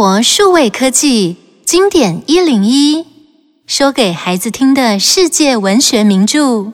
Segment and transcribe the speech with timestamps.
[0.00, 3.06] 国数位科技经典一零一，
[3.66, 6.72] 说给孩子听的世界文学名著。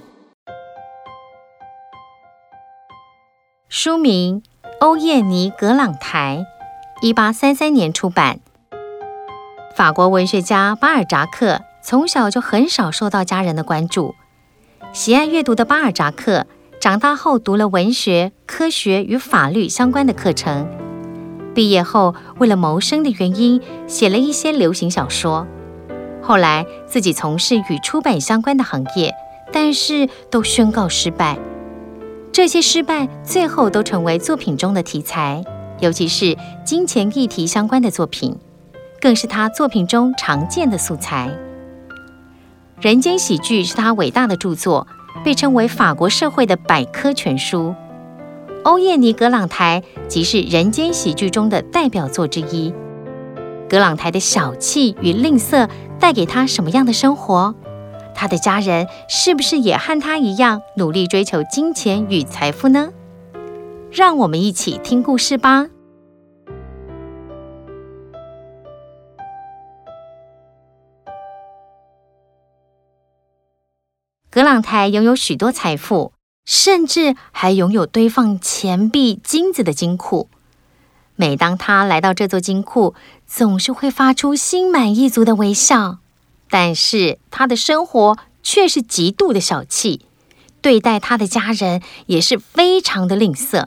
[3.68, 4.42] 书名
[4.78, 6.46] 《欧叶妮·葛朗台》，
[7.04, 8.38] 一八三三年出版。
[9.74, 14.14] 法国文学家巴尔扎克从小就很少受到家人的关注。
[14.92, 16.46] 喜爱阅读的巴尔扎克，
[16.80, 20.85] 长大后读了文学、科学与法律相关的课程。
[21.56, 25.46] 毕业后，为了谋生的原因，写了一些流行小说。
[26.20, 29.14] 后来自己从事与出版相关的行业，
[29.54, 31.38] 但是都宣告失败。
[32.30, 35.42] 这些失败最后都成为作品中的题材，
[35.80, 38.36] 尤其是金钱议题相关的作品，
[39.00, 41.30] 更是他作品中常见的素材。
[42.82, 44.86] 人间喜剧是他伟大的著作，
[45.24, 47.74] 被称为法国社会的百科全书。
[48.66, 52.74] 欧叶妮·葛朗台即是人间喜剧中的代表作之一。
[53.68, 57.54] 葛朗台的小气与吝啬带给他什么样的生活？
[58.12, 62.90] 他的家人是不是也和他一样努力追求金钱与财富呢？
[63.92, 65.68] 让我们一起听故事吧。
[74.28, 76.12] 葛朗台拥有许多财富，
[76.46, 80.30] 甚至还拥有堆放钱币、金子的金库。
[81.16, 82.94] 每当他来到这座金库，
[83.26, 85.98] 总是会发出心满意足的微笑。
[86.48, 90.06] 但是他的生活却是极度的小气，
[90.60, 93.66] 对待他的家人也是非常的吝啬。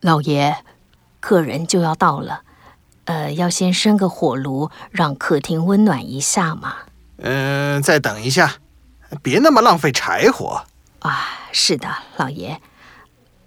[0.00, 0.58] 老爷，
[1.18, 2.42] 客人就要到了，
[3.06, 6.76] 呃，要先生个火炉，让客厅温暖一下嘛。
[7.16, 8.58] 嗯，再等一下，
[9.22, 10.64] 别那么浪费柴火。
[11.06, 12.60] 啊，是的，老爷。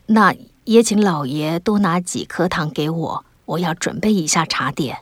[0.07, 4.99] 那也请老爷多拿几颗糖给我，我要准备一下茶点。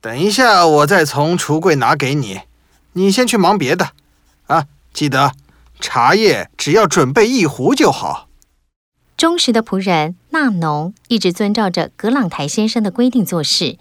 [0.00, 2.40] 等一下，我再从橱柜拿给你。
[2.92, 3.90] 你先去忙别的，
[4.46, 5.32] 啊，记得
[5.78, 8.28] 茶叶只要准备一壶就好。
[9.16, 13.78] 忠实的仆人纳农一直遵照着葛朗台先生的规定做事，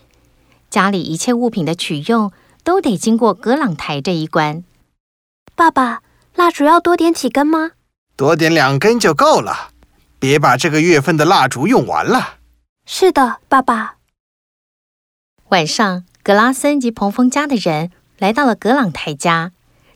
[0.69, 2.31] 家里一切物品的取用
[2.63, 4.63] 都得经过葛朗台这一关。
[5.55, 6.01] 爸爸，
[6.35, 7.71] 蜡烛要多点几根吗？
[8.15, 9.71] 多点两根就够了，
[10.19, 12.35] 别把这个月份的蜡烛用完了。
[12.85, 13.95] 是的，爸爸。
[15.49, 16.05] 晚上。
[16.25, 19.51] 格拉森及彭峰家的人来到了格朗台家，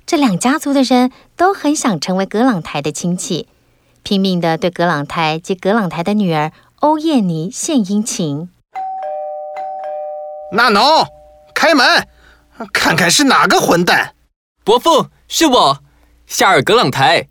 [0.05, 3.47] 这两家族的人都很想成为格朗台的亲戚，
[4.03, 8.51] 拼命的对格朗台及格朗台的女儿欧叶妮献殷勤。
[10.53, 10.83] 纳农，
[11.55, 12.07] 开门，
[12.71, 14.13] 看看是哪个混蛋！
[14.63, 15.83] 伯父，是我，
[16.27, 17.27] 夏尔·格朗台。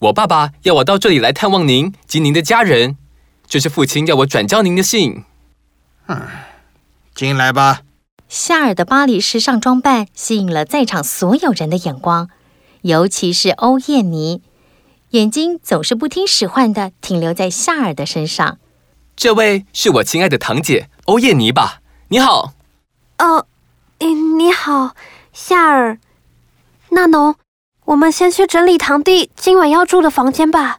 [0.00, 2.96] 我爸爸要我到这里来探望您及您的家人，
[3.46, 5.24] 这是父亲要我转交您的信。
[6.06, 6.26] 嗯，
[7.14, 7.82] 进来吧。
[8.26, 12.30] 夏尔的巴黎时尚装扮吸引了在场所有人的眼光，
[12.80, 14.40] 尤其是欧叶妮，
[15.10, 18.58] 眼睛总是不听使唤的停留在夏尔的身上。
[19.14, 21.82] 这位是我亲爱的堂姐欧叶妮吧？
[22.08, 22.54] 你好。
[23.18, 23.46] 哦，
[23.98, 24.94] 你好，
[25.34, 25.98] 夏尔。
[26.92, 27.36] 纳农，
[27.90, 30.78] 我们先去整理堂弟今晚要住的房间吧。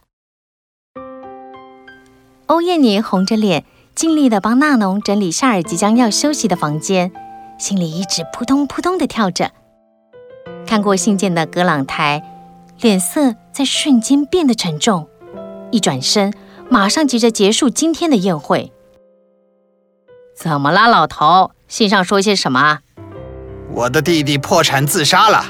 [2.46, 7.12] 欧叶妮红着脸，尽力的帮纳农整理夏尔即将要休息的房间。
[7.58, 9.50] 心里一直扑通扑通的跳着。
[10.66, 12.22] 看过信件的葛朗台，
[12.80, 15.06] 脸色在瞬间变得沉重，
[15.70, 16.32] 一转身，
[16.70, 18.72] 马上急着结束今天的宴会。
[20.34, 21.50] 怎么啦，老头？
[21.68, 22.78] 信上说些什么？
[23.70, 25.44] 我的弟弟破产自杀了，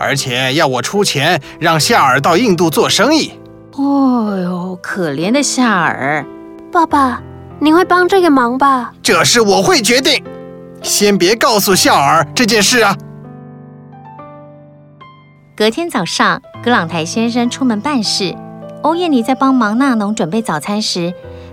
[0.00, 3.32] 而且要我出钱让夏尔到印度做生意。
[3.72, 6.24] 哦哟，可怜的夏尔。
[6.72, 7.22] 爸爸，
[7.60, 8.92] 你会帮这个忙吧？
[9.02, 10.24] 这事我会决定。
[10.82, 12.96] 先别告诉夏尔这件事啊！
[15.54, 18.34] 隔天早上，格朗台先生出门办事，
[18.82, 21.12] 欧叶妮在帮忙纳农准备早餐时，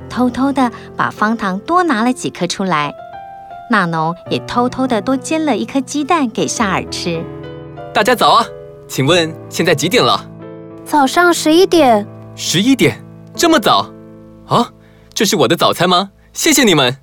[0.09, 2.93] 偷偷的把方糖多拿了几颗出来。
[3.69, 7.21] 纳农也偷偷的多煎了一颗鸡蛋给夏尔吃。
[7.97, 8.45] 大家早啊！
[8.87, 10.23] 请问现在几点了？
[10.85, 12.07] 早上十一点。
[12.35, 13.03] 十一点？
[13.35, 13.91] 这么早？
[14.47, 14.69] 啊，
[15.15, 16.11] 这是我的早餐吗？
[16.31, 16.95] 谢谢你们。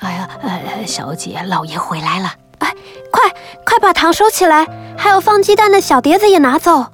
[0.00, 2.34] 哎呀，呃，小姐，老爷回来了。
[2.58, 2.70] 哎，
[3.10, 3.22] 快
[3.64, 6.84] 快把糖收起来，还有放鸡蛋的小碟子也拿走。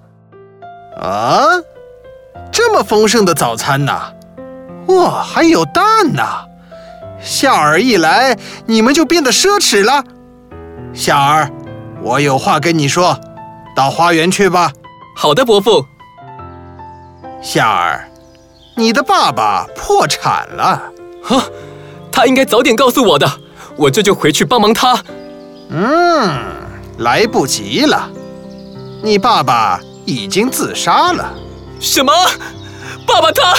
[1.00, 1.43] 啊，
[2.53, 4.12] 这么丰盛的早餐呐！
[4.87, 6.45] 哇，还有蛋呐！
[7.21, 10.05] 夏儿一来，你们就变得奢侈了。
[10.95, 11.50] 夏儿，
[12.03, 13.19] 我有话跟你说，
[13.75, 14.73] 到花园去吧。
[15.15, 15.87] 好的，伯父。
[17.43, 18.09] 夏尔，
[18.77, 20.83] 你的爸爸破产了。
[21.23, 21.45] 哈。
[22.15, 23.27] 他应该早点告诉我的，
[23.75, 25.03] 我这就回去帮忙他。
[25.71, 26.39] 嗯，
[26.99, 28.11] 来不及了，
[29.03, 31.33] 你爸爸已经自杀了。
[31.81, 32.13] 什么？
[33.07, 33.55] 爸爸他？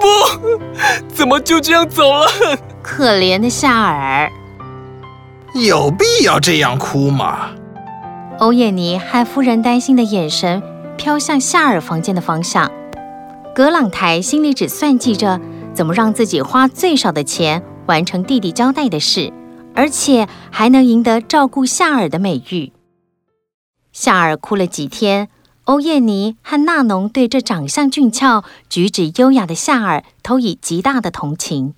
[0.00, 0.08] 不，
[1.14, 2.26] 怎么就这样走了？
[2.82, 4.32] 可怜的夏尔，
[5.54, 7.50] 有必要这样哭吗？
[8.40, 10.62] 欧叶妮和夫人担心的眼神
[10.96, 12.72] 飘向夏尔房间的方向。
[13.54, 15.38] 葛朗台心里只算计着
[15.74, 19.30] 怎么让自己花最少的钱完成弟弟交代的事，
[19.74, 22.72] 而且还能赢得照顾夏尔的美誉。
[23.92, 25.28] 夏尔哭了几天，
[25.64, 31.74] 欧叶妮和纳农对这长相俊俏、举止优雅的夏尔投以极大的同情，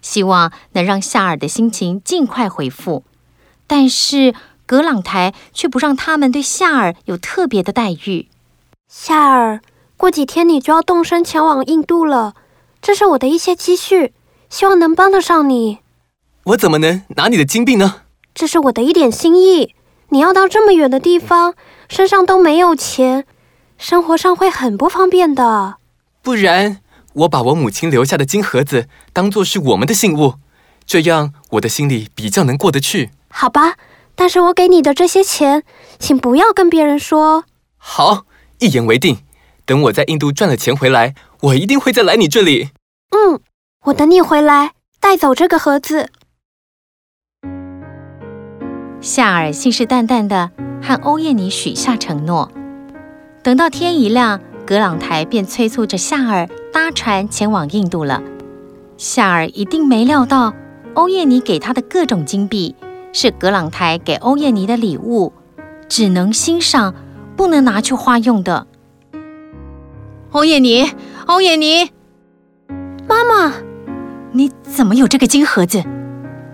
[0.00, 3.04] 希望能让夏尔的心情尽快恢复。
[3.66, 4.34] 但是
[4.68, 8.28] 葛朗台却不让他们对夏尔有特别的待遇。
[8.86, 9.60] 夏尔。
[9.96, 12.34] 过几天你就要动身前往印度了，
[12.80, 14.12] 这是我的一些积蓄，
[14.48, 15.78] 希望能帮得上你。
[16.44, 18.02] 我怎么能拿你的金币呢？
[18.32, 19.74] 这是我的一点心意。
[20.10, 21.54] 你要到这么远的地方，
[21.88, 23.26] 身上都没有钱，
[23.76, 25.78] 生活上会很不方便的。
[26.22, 26.78] 不然，
[27.14, 30.34] 我把我母亲留下的金盒子当做是我们的信物，
[30.86, 33.10] 这样我的心里比较能过得去。
[33.30, 33.74] 好吧，
[34.20, 35.62] 但是我给你的这些钱，
[36.00, 37.44] 请不要跟别人说。
[37.76, 38.26] 好，
[38.58, 39.18] 一言为定。
[39.64, 42.70] 等我在印度赚了钱回来，我一定会再来你这里。
[43.10, 43.38] 嗯，
[43.84, 46.10] 我等你回来，带走这个盒子。
[49.00, 50.50] 夏尔信誓旦旦的
[50.82, 52.50] 和欧叶尼许下承诺。
[53.44, 58.20] 等到天一亮，格朗台便催促着夏尔搭船前往印度了。
[58.96, 60.52] 夏尔一定没料到，
[60.94, 62.74] 欧叶尼给他的各种金币
[63.12, 65.32] 是葛朗台给欧叶妮的礼物，
[65.88, 66.94] 只能欣赏，
[67.36, 68.66] 不能拿去花用的。
[70.30, 70.90] 欧叶妮，
[71.26, 71.90] 欧叶妮，
[73.08, 73.54] 妈妈，
[74.32, 75.82] 你怎么有这个金盒子？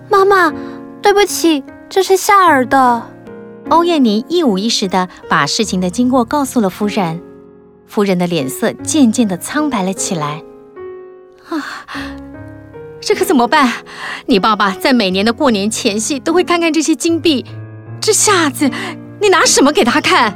[0.09, 0.53] 妈妈，
[1.01, 3.03] 对不起，这是夏尔的。
[3.69, 7.21] 欧叶妮一五一十的把事情的经过告诉了夫人，
[7.85, 10.43] 夫人的脸色渐渐的苍白了起来。
[11.49, 11.61] 啊，
[13.05, 13.71] 这可怎么办？
[14.25, 17.45] 你爸爸在每年的过年前夕都会看看这些金币，
[18.01, 18.67] 这下子
[19.21, 20.35] 你拿什么给他看？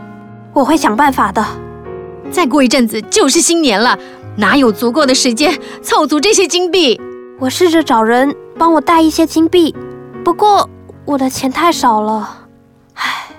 [0.53, 1.43] 我会想办法的。
[2.29, 3.97] 再过一阵子就是新年了，
[4.35, 7.01] 哪有足够的时间凑足这些金币？
[7.39, 9.75] 我试着找人帮我带一些金币，
[10.23, 10.69] 不过
[11.05, 12.45] 我的钱太少了。
[12.93, 13.29] 唉，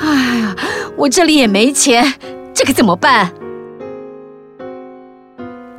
[0.00, 0.56] 哎呀，
[0.96, 2.14] 我这里也没钱，
[2.54, 3.32] 这可怎么办？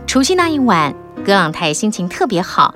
[0.06, 0.94] 除夕那一晚，
[1.25, 2.74] 葛朗台心情特别好，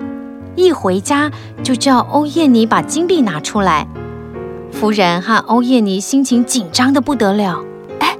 [0.54, 1.30] 一回家
[1.62, 3.86] 就叫欧叶尼把金币拿出来。
[4.72, 7.62] 夫人和欧叶尼心情紧张的不得了。
[7.98, 8.16] 哎，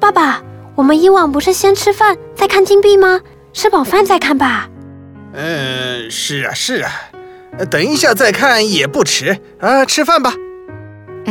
[0.00, 0.42] 爸爸。
[0.74, 3.22] 我们以往不是先吃饭再看金币吗？
[3.54, 4.68] 吃饱饭再看吧。
[5.32, 6.90] 嗯，是啊，是啊，
[7.70, 9.86] 等一下再看也不迟啊。
[9.86, 10.34] 吃饭吧，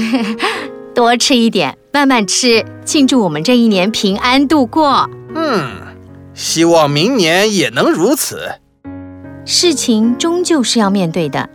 [0.95, 5.07] 多吃一点，慢慢吃，庆祝我们这一年平安度过。
[5.35, 5.69] 嗯，
[6.35, 8.59] 希望明年也能如此。
[9.45, 11.49] 事情终究是要面对的。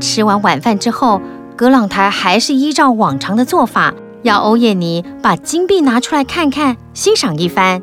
[0.00, 1.22] 吃完晚饭之后，
[1.56, 3.94] 葛朗台还是依照往常的做法。
[4.22, 7.80] 要欧叶尼把金币拿出来看看，欣赏一番。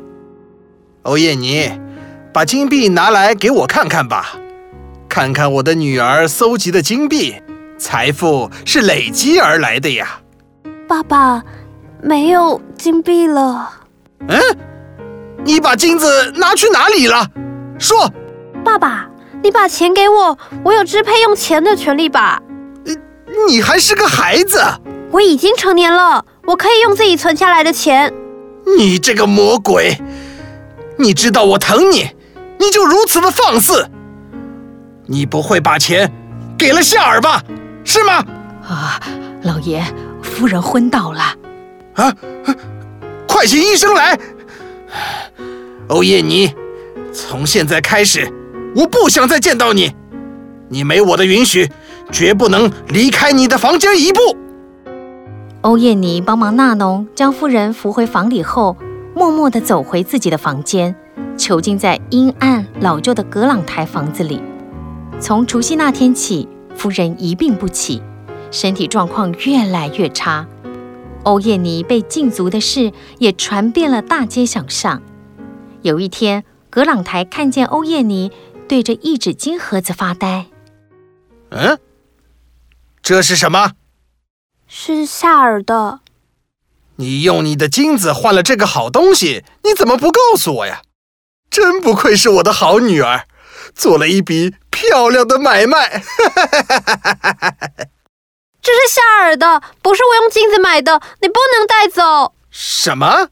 [1.02, 1.70] 欧叶尼，
[2.32, 4.36] 把金币拿来给我看看吧，
[5.08, 7.36] 看看我的女儿搜集的金币，
[7.78, 10.20] 财富是累积而来的呀。
[10.86, 11.42] 爸爸，
[12.02, 13.70] 没有金币了。
[14.28, 14.38] 嗯？
[15.44, 17.28] 你把金子拿去哪里了？
[17.78, 18.10] 说。
[18.64, 19.06] 爸爸，
[19.42, 22.40] 你把钱给我，我有支配用钱的权利吧？
[22.84, 22.96] 你
[23.48, 24.62] 你还是个孩子。
[25.10, 26.24] 我已经成年了。
[26.46, 28.12] 我可以用自己存下来的钱。
[28.76, 29.98] 你这个魔鬼！
[30.98, 32.10] 你知道我疼你，
[32.58, 33.88] 你就如此的放肆。
[35.06, 36.10] 你不会把钱
[36.56, 37.42] 给了夏尔吧？
[37.84, 38.24] 是吗？
[38.66, 39.00] 啊，
[39.42, 39.84] 老爷，
[40.22, 41.20] 夫人昏倒了。
[41.94, 42.14] 啊！
[43.28, 44.18] 快请医生来。
[45.88, 46.54] 欧叶尼，
[47.12, 48.32] 从现在开始，
[48.74, 49.92] 我不想再见到你。
[50.68, 51.70] 你没我的允许，
[52.10, 54.20] 绝不能离开你的房间一步。
[55.60, 58.76] 欧叶尼帮忙纳农将夫人扶回房里后，
[59.14, 60.94] 默默地走回自己的房间，
[61.36, 64.42] 囚禁在阴暗老旧的葛朗台房子里。
[65.20, 68.02] 从除夕那天起，夫人一病不起，
[68.50, 70.46] 身体状况越来越差。
[71.24, 75.02] 欧叶尼被禁足的事也传遍了大街小巷。
[75.82, 78.30] 有一天，葛朗台看见欧叶尼
[78.68, 80.46] 对着一纸金盒子发呆。
[81.50, 81.78] 嗯，
[83.02, 83.72] 这是什么？
[84.66, 86.00] 是夏尔的。
[86.96, 90.82] 你用你的金子换了这个好东西，你怎么不告诉我呀？
[91.50, 93.26] 真不愧是我的好女儿，
[93.74, 96.02] 做了一笔漂亮的买卖。
[98.64, 102.32] 这是夏尔的，不是我用金子买的，你不能带走。
[102.50, 103.28] 什么？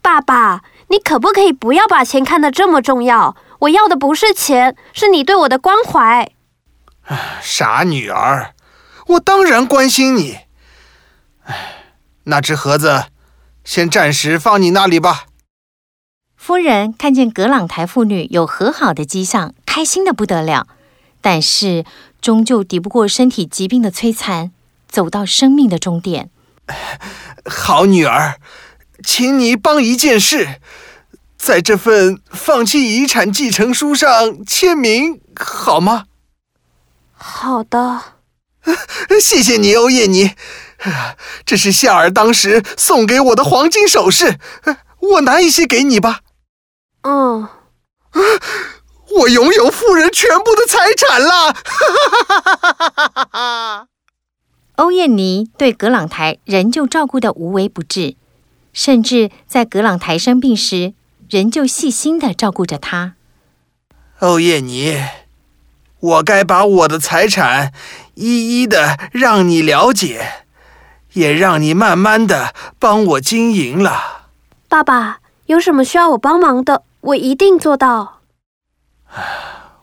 [0.00, 3.36] 爸爸，你可不可以不要把钱看得这么重要？
[3.62, 6.30] 我要的不是钱，是你对我的关怀。
[7.42, 8.54] 傻女儿，
[9.08, 10.38] 我当然关心你。
[11.46, 11.82] 哎，
[12.24, 13.06] 那只盒子，
[13.64, 15.24] 先暂时放你那里吧。
[16.36, 20.68] 夫人看见葛朗台父女有和好的迹象，开心的不得了，
[21.20, 21.84] 但是
[22.20, 24.52] 终究敌不过身体疾病的摧残。
[24.88, 26.30] 走到生命的终点，
[27.44, 28.38] 好女儿，
[29.04, 30.60] 请你帮一件事，
[31.36, 36.06] 在这份放弃遗产继承书上签名，好吗？
[37.12, 38.02] 好的，
[39.20, 40.34] 谢谢你，欧叶妮。
[41.46, 44.38] 这是夏尔当时送给我的黄金首饰，
[45.00, 46.20] 我拿一些给你吧。
[47.02, 47.48] 嗯，
[49.20, 51.52] 我拥有富人全部的财产了。
[51.52, 51.56] 哈
[52.28, 53.86] 哈哈哈哈！
[54.76, 58.14] 欧叶妮对葛朗台仍旧照顾得无微不至，
[58.74, 60.92] 甚至在葛朗台生病时，
[61.30, 63.14] 仍旧细心地照顾着他。
[64.18, 64.98] 欧叶妮，
[65.98, 67.72] 我该把我的财产
[68.16, 70.44] 一一的让你了解，
[71.14, 74.28] 也让你慢慢的帮我经营了。
[74.68, 78.20] 爸爸，有什么需要我帮忙的，我一定做到。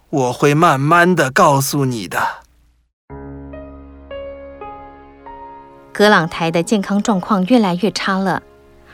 [0.09, 2.42] 我会慢慢的告诉你的。
[5.93, 8.41] 葛朗台的健康状况越来越差了，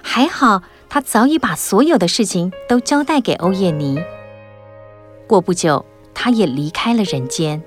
[0.02, 4.04] 还好他早已把所有的事情都交代给欧叶尼。
[5.26, 7.64] 过不久，他也离开了人间。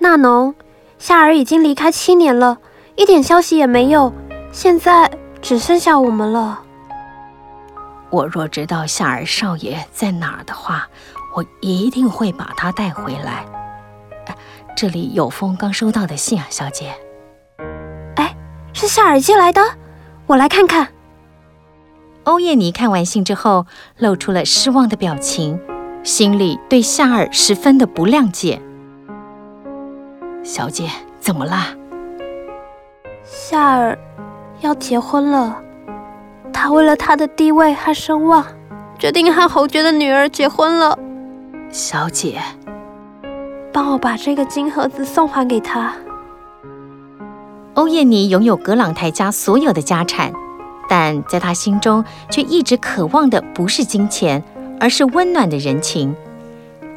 [0.00, 0.54] 纳农，
[0.98, 2.58] 夏尔已经离开七年了，
[2.96, 4.12] 一点消息也没有，
[4.50, 6.62] 现在只剩下我们了。
[8.10, 10.88] 我若知道夏尔少爷在哪儿的话，
[11.36, 13.46] 我一定会把他带回来。
[14.76, 16.92] 这里有封刚收到的信啊，小姐。
[18.80, 19.60] 是夏尔寄来的，
[20.26, 20.88] 我来看看。
[22.24, 23.66] 欧叶妮看完信之后，
[23.98, 25.60] 露出了失望的表情，
[26.02, 28.58] 心里对夏尔十分的不谅解。
[30.42, 30.88] 小姐，
[31.20, 31.66] 怎么啦？
[33.22, 33.98] 夏尔
[34.60, 35.60] 要结婚了，
[36.50, 38.42] 他为了他的地位和声望，
[38.98, 40.98] 决定和侯爵的女儿结婚了。
[41.68, 42.40] 小姐，
[43.74, 45.92] 帮我把这个金盒子送还给他。
[47.74, 50.32] 欧叶妮拥有葛朗台家所有的家产，
[50.88, 54.42] 但在她心中却一直渴望的不是金钱，
[54.80, 56.14] 而是温暖的人情。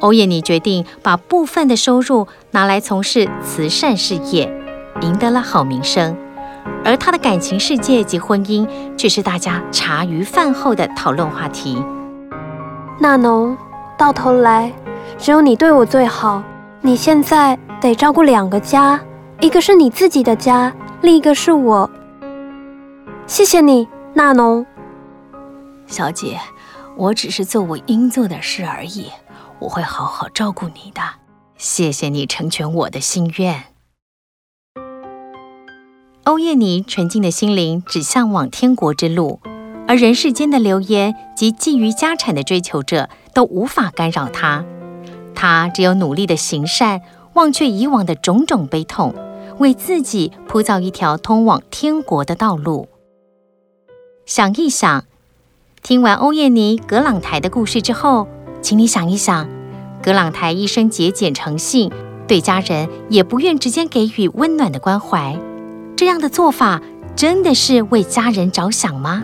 [0.00, 4.52] 欧叶妮决定把部分的收入拿来从事慈善事业，
[5.00, 6.16] 赢得了好名声。
[6.84, 11.82] 而她的感情世界及婚姻却是大家茶余饭后的讨论话题。
[13.00, 13.56] 纳农，
[13.96, 14.72] 到头来
[15.18, 16.42] 只有你对我最好。
[16.80, 19.00] 你现在得照顾两个家。
[19.44, 21.90] 一个是你自己的家，另一个是我。
[23.26, 24.64] 谢谢你，纳农。
[25.86, 26.40] 小姐，
[26.96, 29.08] 我只是做我应做的事而已，
[29.58, 31.02] 我会好好照顾你的。
[31.58, 33.64] 谢谢你成全我的心愿。
[36.22, 39.40] 欧叶尼纯净的心灵只向往天国之路，
[39.86, 44.64] 而人世间的流言及觊觎家产的追求者都无法干扰他。
[45.34, 47.02] 他只有努力的行善，
[47.34, 49.14] 忘却以往的种种悲痛。
[49.58, 52.88] 为自己铺造一条通往天国的道路。
[54.26, 55.04] 想一想，
[55.82, 58.26] 听完欧叶妮·葛朗台的故事之后，
[58.62, 59.48] 请你想一想，
[60.02, 61.92] 葛朗台一生节俭诚信，
[62.26, 65.38] 对家人也不愿直接给予温暖的关怀，
[65.96, 66.80] 这样的做法
[67.14, 69.22] 真的是为家人着想吗？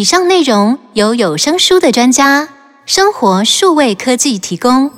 [0.00, 2.48] 以上内容由有声书的专家
[2.86, 4.90] 生活数位科技提供。